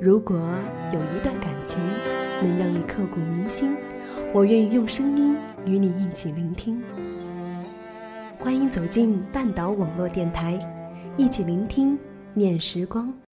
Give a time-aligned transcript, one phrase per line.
[0.00, 0.36] 如果
[0.92, 1.80] 有一段感情
[2.42, 3.74] 能让你刻骨铭心，
[4.32, 6.82] 我愿意用声音与你一起聆听。
[8.38, 10.58] 欢迎走进半岛网络电台，
[11.16, 11.98] 一起聆听
[12.34, 13.23] 念时光。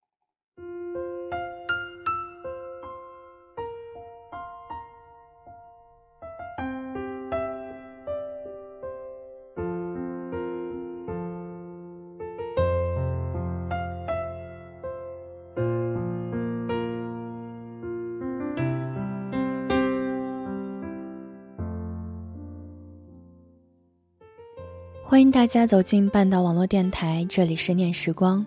[25.11, 28.45] 欢迎大家走进半岛网络电台，这里是念时光，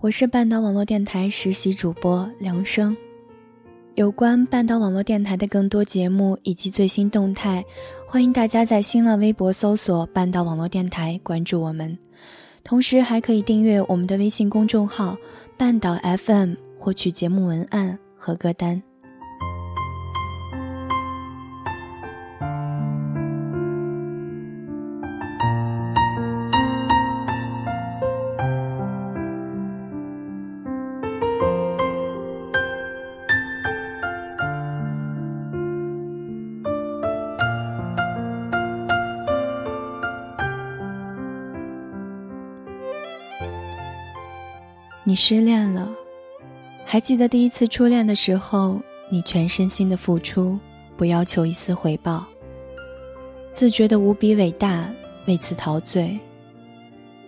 [0.00, 2.96] 我是半岛网络电台实习主播梁生。
[3.94, 7.64] 有关半岛网络电台的更多节目以及最新动态，
[8.08, 11.96] 欢迎大家在新浪微博搜索“半岛网络电台”关注我们，
[12.64, 15.16] 同时还可以订阅我们的微信公众号
[15.56, 18.82] “半岛 FM”，获取节目文案和歌单。
[45.14, 45.88] 你失恋了，
[46.84, 50.58] 还记得第一次初恋的时候，你全身心的付出，
[50.96, 52.26] 不要求一丝回报，
[53.52, 54.84] 自觉的无比伟大，
[55.28, 56.18] 为此陶醉。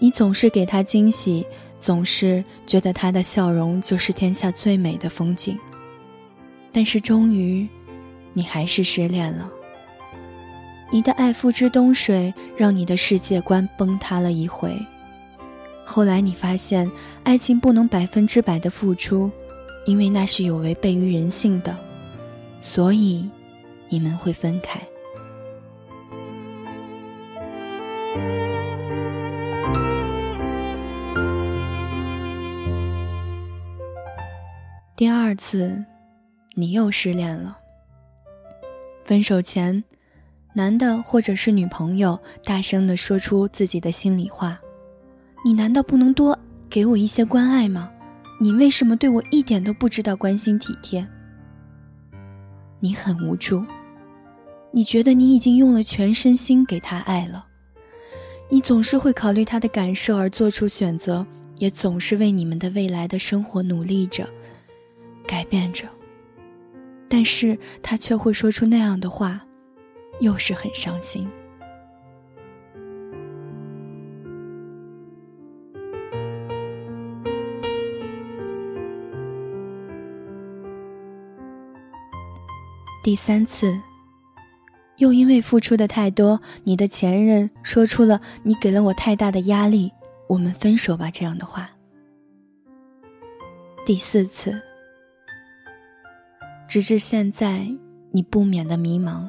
[0.00, 1.46] 你总是给他惊喜，
[1.78, 5.56] 总是觉得他的笑容就是天下最美的风景。
[6.72, 7.68] 但是终于，
[8.32, 9.48] 你还是失恋了。
[10.90, 14.76] 你的爱付之东水，让你的世界观崩塌了一回。
[15.88, 16.90] 后来你发现，
[17.22, 19.30] 爱情不能百分之百的付出，
[19.86, 21.74] 因为那是有违背于人性的，
[22.60, 23.26] 所以
[23.88, 24.78] 你们会分开。
[34.96, 35.82] 第二次，
[36.54, 37.56] 你又失恋了。
[39.04, 39.82] 分手前，
[40.52, 44.60] 男的或者是女朋友大声的说出自己的心里话。
[45.44, 46.38] 你难道不能多
[46.68, 47.90] 给我一些关爱吗？
[48.40, 51.06] 你为什么对我一点都不知道关心体贴？
[52.80, 53.64] 你很无助，
[54.72, 57.46] 你觉得你已经用了全身心给他爱了，
[58.50, 61.26] 你总是会考虑他的感受而做出选择，
[61.56, 64.28] 也总是为你们的未来的生活努力着，
[65.26, 65.88] 改变着，
[67.08, 69.40] 但是他却会说出那样的话，
[70.20, 71.26] 又是很伤心。
[83.06, 83.80] 第三次，
[84.96, 89.92] 又因为付出的太多，你的前任说出了“你给了我太大的压力，
[90.28, 91.70] 我们分手吧”这样的话。
[93.86, 94.60] 第四次，
[96.66, 97.64] 直至现在，
[98.10, 99.28] 你不免的迷茫。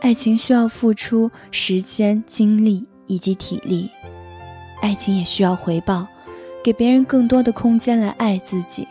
[0.00, 3.90] 爱情需要付出时间、精力以及体力，
[4.80, 6.06] 爱情也需要回报，
[6.64, 8.88] 给别人更多的空间来爱自己。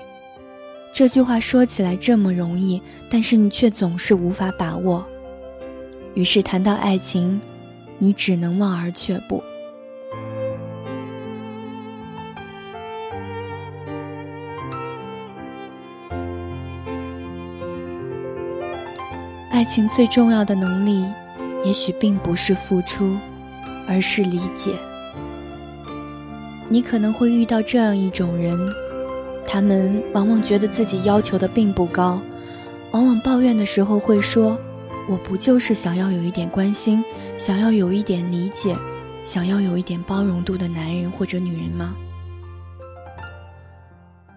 [0.98, 5.06] 这句话说起来这么容易，但是你却总是无法把握。
[6.16, 7.40] 于是谈到爱情，
[8.00, 9.44] 你只能望而却步。
[19.52, 21.06] 爱情最重要的能力，
[21.64, 23.16] 也许并不是付出，
[23.88, 24.74] 而是理解。
[26.68, 28.58] 你可能会遇到这样一种人。
[29.48, 32.20] 他们往往觉得自己要求的并不高，
[32.92, 34.60] 往往抱怨的时候会说
[35.10, 37.04] ：“我不就是想要有一点关心，
[37.38, 38.76] 想要有一点理解，
[39.24, 41.96] 想要有一点包容度的男人或者女人吗？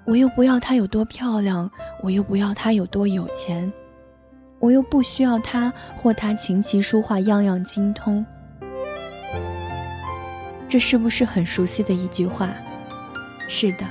[0.07, 1.69] 我又不要他有多漂亮，
[2.03, 3.71] 我又不要他有多有钱，
[4.61, 8.25] 我又不需要他或他琴棋书画样样精通。”
[10.69, 12.49] 这是不是很熟悉的一句话？
[13.49, 13.85] 是的。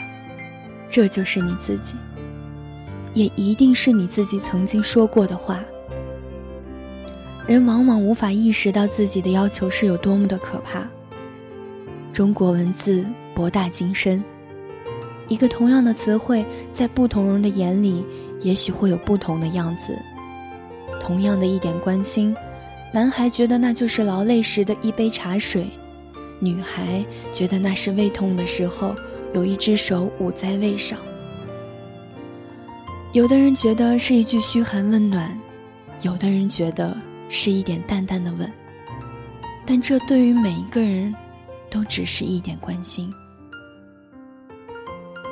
[0.90, 1.94] 这就是你自己，
[3.14, 5.60] 也一定是你自己曾经说过的话。
[7.46, 10.88] 人往往无法意识到自己的要求是有多么的可怕。
[12.12, 14.24] 中国文字博大精深，
[15.28, 18.04] 一个同样的词汇，在不同人的眼里，
[18.42, 19.98] 也许会有不同的样子。
[21.02, 22.36] 同样的一点关心，
[22.92, 25.68] 男孩觉得那就是劳累时的一杯茶水，
[26.40, 27.04] 女孩
[27.34, 28.94] 觉得那是胃痛的时候
[29.34, 30.98] 有一只手捂在胃上。
[33.14, 35.38] 有的人觉得是一句嘘寒问暖，
[36.02, 36.96] 有的人觉得。
[37.32, 38.52] 是一点淡淡的吻，
[39.64, 41.14] 但这对于每一个人，
[41.70, 43.14] 都只是一点关心。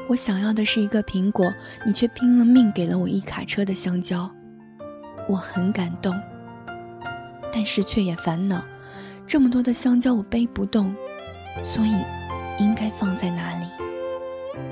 [0.08, 1.52] 我想要的是一个苹果，
[1.84, 4.30] 你却拼了命给了我一卡车的香蕉，
[5.28, 6.16] 我很感动，
[7.52, 8.62] 但是却也烦恼，
[9.26, 10.96] 这么多的香蕉我背不动，
[11.64, 11.92] 所以
[12.60, 13.67] 应该放在哪里？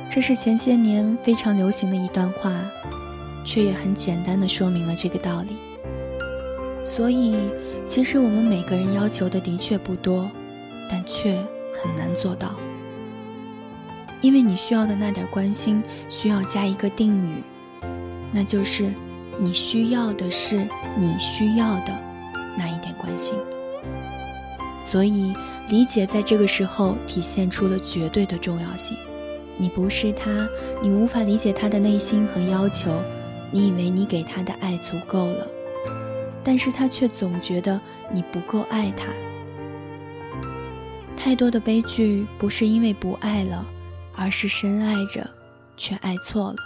[0.09, 2.53] 这是前些年非常流行的一段话，
[3.43, 5.57] 却也很简单的说明了这个道理。
[6.85, 7.35] 所以，
[7.87, 10.29] 其实我们每个人要求的的确不多，
[10.89, 11.35] 但却
[11.83, 12.51] 很难做到。
[14.21, 17.43] 因为你需要的那点关心，需要加一个定语，
[18.31, 18.89] 那就是
[19.37, 20.65] 你需要的是
[20.97, 21.93] 你需要的
[22.57, 23.35] 那一点关心。
[24.81, 25.33] 所以，
[25.67, 28.95] 理解在这个时候体现出了绝对的重要性。
[29.57, 30.47] 你不是他，
[30.81, 32.91] 你无法理解他的内心和要求，
[33.51, 35.47] 你以为你给他的爱足够了。
[36.43, 37.79] 但是他却总觉得
[38.11, 39.07] 你不够爱他。
[41.17, 43.65] 太多的悲剧不是因为不爱了，
[44.15, 45.27] 而是深爱着，
[45.75, 46.57] 却爱错了。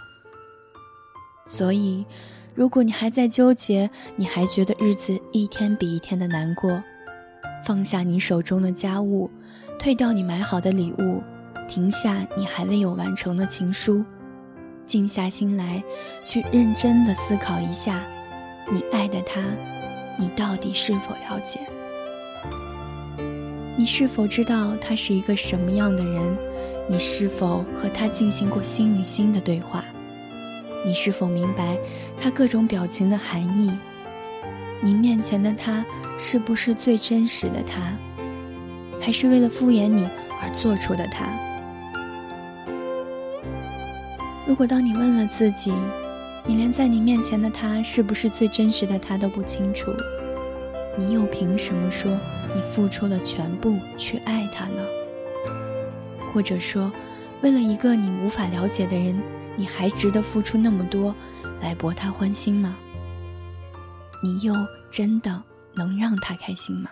[1.48, 2.06] 所以，
[2.54, 6.84] 如果你还在纠结，你还觉得日子一天比一天的难过，
[7.66, 9.32] 放下你手中的家务，
[9.80, 11.24] 退掉你买好的礼物，
[11.70, 14.04] 停下你还未有完成的情书，
[14.88, 15.82] 静下心来，
[16.26, 18.02] 去认真的思考一下。
[18.72, 19.40] 你爱的他，
[20.18, 21.60] 你到底是否了解？
[23.78, 26.36] 你是否知道他是一个什么样的人？
[26.90, 29.86] 你是否和他进行过心与心的对话？
[30.84, 31.78] 你是否明白
[32.20, 33.72] 他各种表情的含义？
[34.82, 35.86] 你面前的他
[36.18, 37.94] 是不是最真实的他，
[39.00, 40.08] 还是为了敷衍你
[40.42, 41.28] 而做出的他？
[44.50, 45.72] 如果当你问了自己，
[46.44, 49.92] 你连在你面前的他是不是最真实的他都不清楚，
[50.98, 52.12] 你又凭什么说
[52.56, 54.84] 你付出了全部去爱他呢？
[56.34, 56.92] 或者说，
[57.44, 59.22] 为了一个你无法了解的人，
[59.56, 61.14] 你还值得付出那么多
[61.62, 62.76] 来博他欢心吗？
[64.24, 64.56] 你又
[64.90, 65.44] 真的
[65.76, 66.90] 能让他开心吗？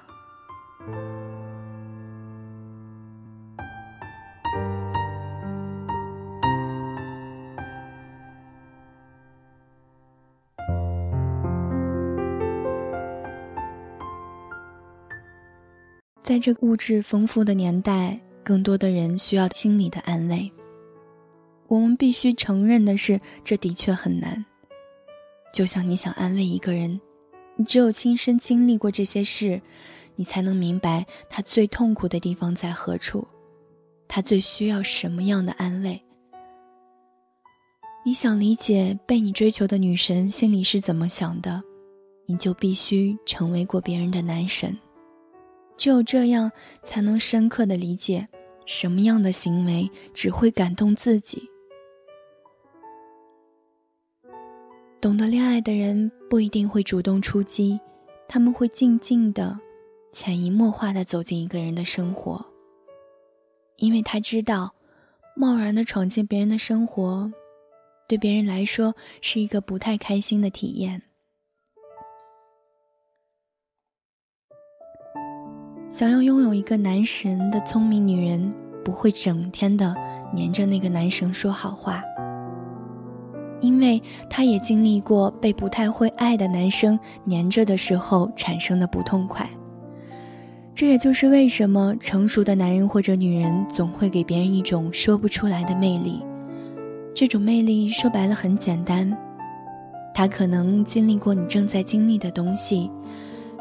[16.38, 20.51] 在这物质丰富的年代，更多的人需要心理的安慰。
[21.68, 24.45] 我们必须承认的是，这的确很难。
[25.51, 27.01] 就像你想安慰一个人，
[27.56, 29.60] 你只有亲身经历过这些事，
[30.16, 33.28] 你才能明白他最痛苦的地方在何处，
[34.07, 36.00] 他最需要什么样的安慰。
[38.06, 41.64] 你想理解被你追求的女神心里是怎么想的，
[42.28, 44.78] 你就必须成为过别人的男神。
[45.78, 46.52] 只有这样，
[46.84, 48.28] 才能深刻的理解，
[48.66, 51.48] 什么样的行为只会感动自己。
[55.00, 57.80] 懂得恋爱的人不一定会主动出击，
[58.28, 59.57] 他们会静静的、
[60.12, 62.44] 潜移默化的走进一个人的生活，
[63.78, 64.74] 因为他知道，
[65.36, 67.31] 贸然的闯进别人的生活，
[68.07, 71.00] 对别人来说是一个不太开心的体验。
[75.97, 78.54] 想要拥有一个男神的聪明女人，
[78.85, 79.95] 不会整天的
[80.31, 82.04] 黏着那个男神说好话，
[83.61, 83.99] 因为
[84.30, 89.49] 她也经历过被不太会爱的男生黏着的时候产生的不痛快。
[90.75, 96.23] 这也就是为什么成熟的男人或者女人总会给别人一种说不出来的魅力。
[97.16, 99.11] 这种魅力说白了很简单，
[100.13, 102.87] 他可能经历过你正在经历的东西。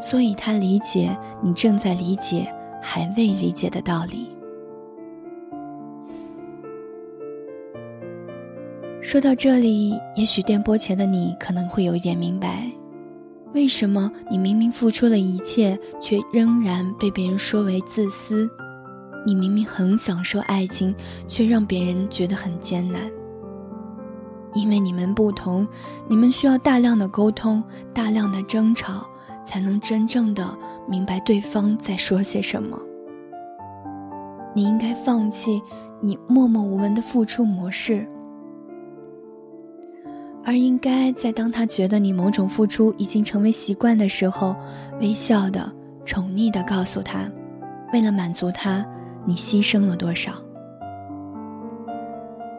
[0.00, 2.46] 所以，他理解你正在理解
[2.82, 4.28] 还未理解的道理。
[9.00, 12.68] 说到这里，也许电波前的你可能会有一点明白，
[13.54, 18.48] 为什么你明明付出了一切，却仍然被别人说为自私；
[19.24, 20.94] 你明明很享受爱情，
[21.28, 23.00] 却让别人觉得很艰难。
[24.54, 25.66] 因为你们不同，
[26.08, 27.62] 你们需要大量的沟通，
[27.94, 29.06] 大量的争吵，
[29.46, 30.54] 才能真正的
[30.86, 32.78] 明白对方在说些什么。
[34.54, 35.62] 你应该放弃
[36.00, 38.06] 你默默无闻的付出模式，
[40.44, 44.54] 而应该在当他觉得你某种付出已经成为习惯的时候，
[45.00, 45.72] 微笑的、
[46.04, 47.30] 宠溺的告诉他，
[47.92, 48.84] 为了满足他，
[49.24, 50.32] 你牺牲了多少。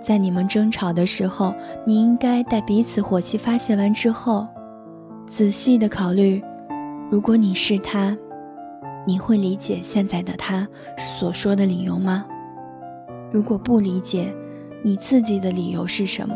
[0.01, 1.53] 在你们争吵的时候，
[1.85, 4.47] 你应该待彼此火气发泄完之后，
[5.27, 6.41] 仔细的考虑，
[7.09, 8.15] 如果你是他，
[9.05, 12.25] 你会理解现在的他所说的理由吗？
[13.31, 14.33] 如果不理解，
[14.81, 16.35] 你自己的理由是什么？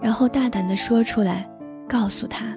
[0.00, 1.48] 然后大胆的说出来，
[1.88, 2.56] 告诉他：“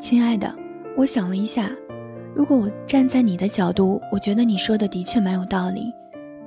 [0.00, 0.54] 亲爱的，
[0.96, 1.70] 我想了一下，
[2.34, 5.92] 如果我站在你的角度，我觉得你说的的确蛮有道理，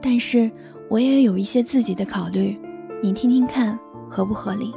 [0.02, 0.50] 但是。”
[0.90, 2.60] 我也有一些自己的考虑，
[3.02, 3.80] 你听听看
[4.12, 4.72] 合不合理？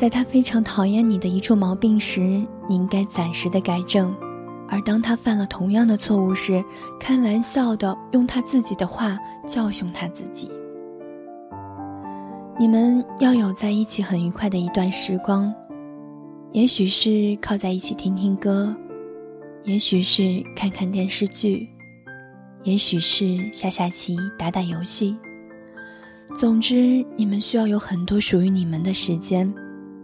[0.00, 2.22] 在他非常讨厌你的一处毛病时，
[2.66, 4.10] 你应该暂时的改正；
[4.66, 6.64] 而当他犯了同样的错误时，
[6.98, 10.50] 开玩笑的用他自己的话教训他自己。
[12.58, 15.54] 你们要有在一起很愉快的一段时光，
[16.52, 18.74] 也许是靠在一起听听歌。
[19.64, 21.68] 也许是看看电视剧，
[22.62, 25.14] 也许是下下棋、打打游戏。
[26.34, 29.52] 总之，你们需要有很多属于你们的时间，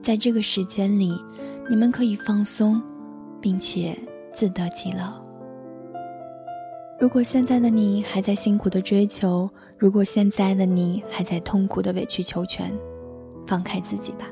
[0.06, 1.20] 在这个时间里，
[1.68, 2.80] 你们可以放松，
[3.40, 3.98] 并且
[4.32, 5.00] 自得其乐。
[7.00, 12.72] 如果现在的你还在辛苦的追求，如果现在的你还在痛苦的委曲求全，
[13.48, 14.26] 放开自己吧。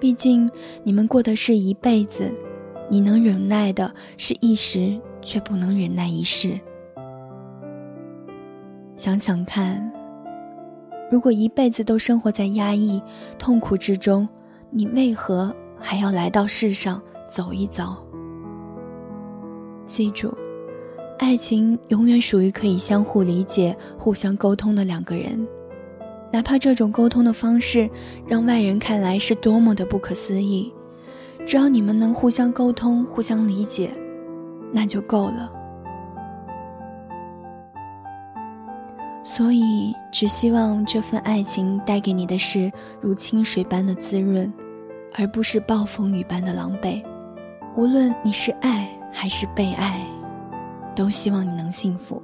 [0.00, 0.50] 毕竟，
[0.82, 2.32] 你们过的是一辈子。
[2.88, 6.58] 你能忍耐的是一时，却不能忍耐一世。
[8.96, 9.92] 想想看，
[11.10, 13.02] 如果一辈子都生活在压抑、
[13.38, 14.28] 痛苦之中，
[14.70, 17.96] 你为何还要来到世上走一走？
[19.86, 20.36] 记住，
[21.18, 25.48] 爱情永远属于可以相互理解、互相沟通的两个人，
[26.30, 27.88] 哪怕这种沟通的方式
[28.26, 30.70] 让外人看来是多么的不可思议。
[31.46, 33.90] 只要你们能互相沟通、互相理解，
[34.70, 35.50] 那就够了。
[39.30, 44.50] 所以，只希望这份爱情带给你的是如清水般的滋润，
[45.14, 47.04] 而不是暴风雨般的狼狈。
[47.76, 50.00] 无论你是爱还是被爱，
[50.96, 52.22] 都希望你能幸福。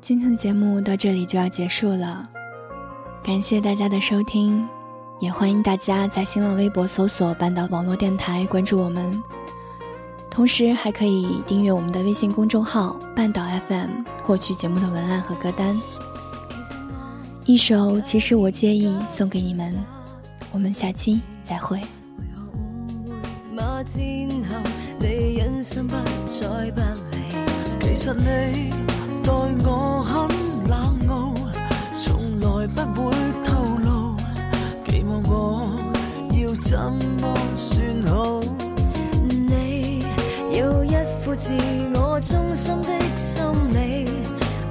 [0.00, 2.28] 今天的节目到这里就要结束了，
[3.24, 4.64] 感谢大家的收听，
[5.22, 9.22] 也欢迎大家在新浪微博搜索“半岛网络电台”关注我们，
[10.28, 13.88] 同时还可以订阅我们的微信公众号“半岛 FM”，
[14.20, 15.80] 获取节目的文案和歌单。
[17.44, 19.72] 一首《其实我介意》送给你们，
[20.50, 21.80] 我们下期再会。
[29.22, 29.30] 待
[29.64, 30.28] 我很
[30.68, 31.32] 冷傲，
[31.96, 33.14] 从来不会
[33.44, 33.71] 透露，期
[35.28, 35.68] 我
[36.30, 36.78] 要怎
[37.20, 38.40] 么算好？
[39.28, 40.04] 你
[40.56, 41.52] 有一副自
[41.94, 44.08] 我中心的心理，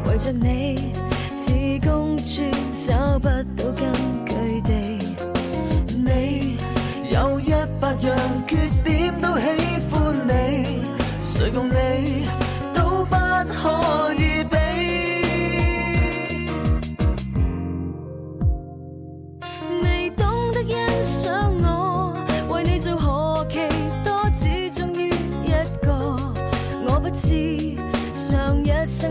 [0.08, 0.94] 围着你
[1.38, 1.52] 自
[1.88, 2.42] 公主
[2.86, 3.92] 找不到根
[4.26, 4.72] 据地。
[5.96, 6.58] 你
[7.12, 8.18] 有一百样
[8.48, 8.56] 缺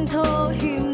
[0.06, 0.89] 其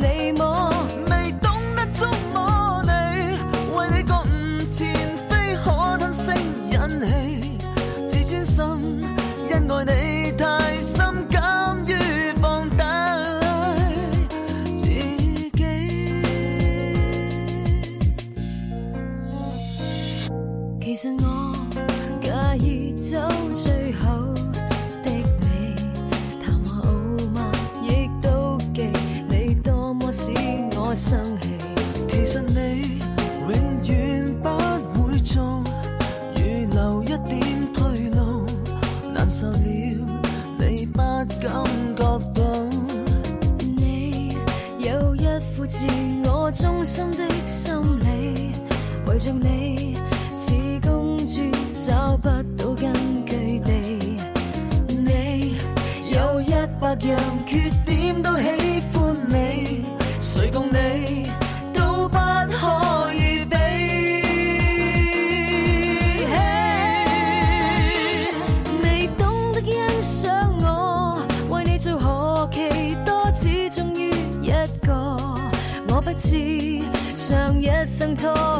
[77.98, 78.14] 上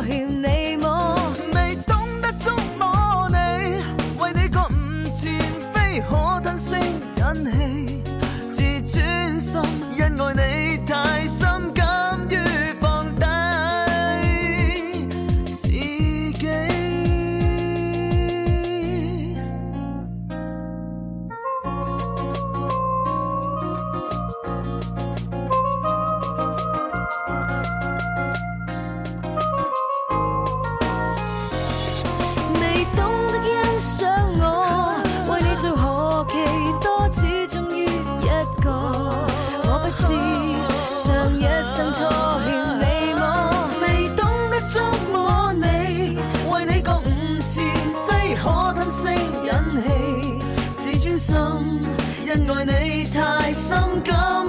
[0.09, 0.26] 一
[52.37, 54.47] 爱你太深感